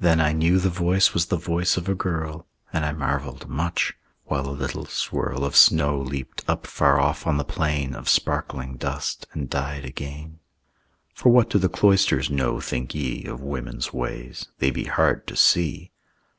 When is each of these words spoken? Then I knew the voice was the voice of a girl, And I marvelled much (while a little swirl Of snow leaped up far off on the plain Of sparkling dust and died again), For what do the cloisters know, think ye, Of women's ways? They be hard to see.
Then 0.00 0.18
I 0.18 0.32
knew 0.32 0.58
the 0.58 0.70
voice 0.70 1.12
was 1.12 1.26
the 1.26 1.36
voice 1.36 1.76
of 1.76 1.86
a 1.86 1.94
girl, 1.94 2.46
And 2.72 2.86
I 2.86 2.92
marvelled 2.92 3.50
much 3.50 3.92
(while 4.24 4.48
a 4.48 4.56
little 4.60 4.86
swirl 4.86 5.44
Of 5.44 5.56
snow 5.56 5.98
leaped 6.00 6.42
up 6.48 6.66
far 6.66 6.98
off 6.98 7.26
on 7.26 7.36
the 7.36 7.44
plain 7.44 7.94
Of 7.94 8.08
sparkling 8.08 8.78
dust 8.78 9.26
and 9.34 9.50
died 9.50 9.84
again), 9.84 10.38
For 11.12 11.28
what 11.28 11.50
do 11.50 11.58
the 11.58 11.68
cloisters 11.68 12.30
know, 12.30 12.60
think 12.60 12.94
ye, 12.94 13.26
Of 13.26 13.42
women's 13.42 13.92
ways? 13.92 14.46
They 14.58 14.70
be 14.70 14.84
hard 14.84 15.26
to 15.26 15.36
see. 15.36 15.92